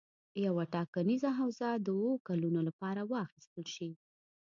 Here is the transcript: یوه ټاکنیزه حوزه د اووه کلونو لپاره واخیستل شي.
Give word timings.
یوه 0.45 0.63
ټاکنیزه 0.75 1.29
حوزه 1.39 1.69
د 1.85 1.87
اووه 1.97 2.15
کلونو 2.27 2.59
لپاره 2.67 3.01
واخیستل 3.13 3.65
شي. 3.75 3.91